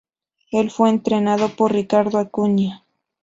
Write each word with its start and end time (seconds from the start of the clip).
Él 0.49 0.71
fue 0.71 0.89
entrenado 0.89 1.49
por 1.49 1.73
Ricardo 1.73 2.17
Acuña. 2.17 2.83